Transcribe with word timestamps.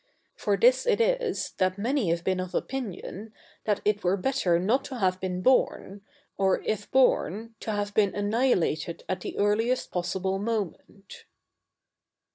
For 0.35 0.57
this 0.57 0.87
it 0.87 0.99
is, 0.99 1.51
that 1.59 1.77
many 1.77 2.09
have 2.09 2.23
been 2.23 2.39
of 2.39 2.55
opinion, 2.55 3.33
that 3.65 3.81
it 3.85 4.03
were 4.03 4.17
better 4.17 4.57
not 4.57 4.83
to 4.85 4.97
have 4.97 5.19
been 5.19 5.43
born, 5.43 6.01
or 6.39 6.63
if 6.63 6.89
born, 6.89 7.53
to 7.59 7.71
have 7.71 7.93
been 7.93 8.15
annihilated 8.15 9.03
at 9.07 9.21
the 9.21 9.37
earliest 9.37 9.91
possible 9.91 10.39
moment. 10.39 11.25